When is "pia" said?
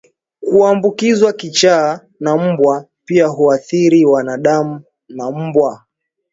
3.05-3.27